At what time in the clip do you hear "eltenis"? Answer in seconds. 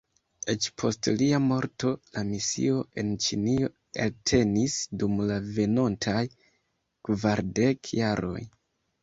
4.07-4.79